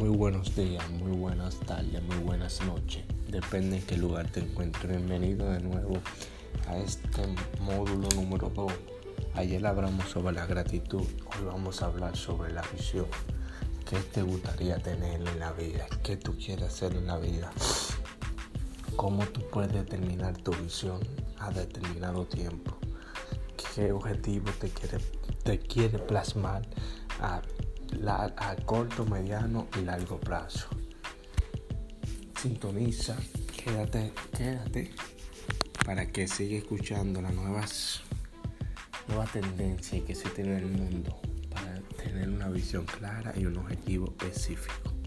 Muy 0.00 0.16
buenos 0.16 0.56
días, 0.56 0.88
muy 0.92 1.12
buenas 1.12 1.56
tardes, 1.56 2.02
muy 2.04 2.16
buenas 2.24 2.62
noches. 2.62 3.04
Depende 3.28 3.76
en 3.76 3.82
qué 3.82 3.98
lugar 3.98 4.30
te 4.32 4.40
encuentres. 4.40 4.88
Bienvenido 4.88 5.50
de 5.50 5.60
nuevo 5.60 5.98
a 6.66 6.78
este 6.78 7.20
módulo 7.60 8.08
número 8.14 8.48
2. 8.48 8.72
Ayer 9.34 9.66
hablamos 9.66 10.08
sobre 10.08 10.34
la 10.34 10.46
gratitud, 10.46 11.02
hoy 11.02 11.44
vamos 11.44 11.82
a 11.82 11.86
hablar 11.88 12.16
sobre 12.16 12.50
la 12.50 12.62
visión. 12.72 13.04
¿Qué 13.84 13.98
te 13.98 14.22
gustaría 14.22 14.78
tener 14.78 15.20
en 15.20 15.38
la 15.38 15.52
vida? 15.52 15.86
¿Qué 16.02 16.16
tú 16.16 16.34
quieres 16.34 16.68
hacer 16.68 16.94
en 16.94 17.06
la 17.06 17.18
vida? 17.18 17.52
¿Cómo 18.96 19.26
tú 19.26 19.42
puedes 19.52 19.74
determinar 19.74 20.34
tu 20.38 20.52
visión 20.52 21.00
a 21.38 21.50
determinado 21.50 22.24
tiempo? 22.24 22.74
¿Qué 23.74 23.92
objetivo 23.92 24.50
te 24.58 24.70
quiere, 24.70 24.96
te 25.42 25.58
quiere 25.58 25.98
plasmar 25.98 26.62
a 27.20 27.42
a 28.08 28.56
corto, 28.64 29.04
mediano 29.04 29.68
y 29.78 29.84
largo 29.84 30.18
plazo. 30.18 30.68
Sintoniza, 32.40 33.16
quédate, 33.62 34.12
quédate 34.36 34.90
para 35.84 36.06
que 36.06 36.26
siga 36.26 36.58
escuchando 36.58 37.20
las 37.20 37.34
nuevas, 37.34 38.00
nuevas 39.08 39.32
tendencias 39.32 40.02
que 40.04 40.14
se 40.14 40.28
tiene 40.30 40.52
en 40.52 40.58
el 40.58 40.66
mundo 40.66 41.20
para 41.50 41.80
tener 42.02 42.28
una 42.28 42.48
visión 42.48 42.84
clara 42.86 43.32
y 43.36 43.44
un 43.44 43.58
objetivo 43.58 44.06
específico. 44.18 44.99